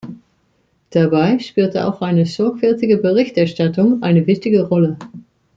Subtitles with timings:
[0.89, 4.97] Dabei spielt auch eine sorgfältige Berichterstattung eine wichtige Rolle.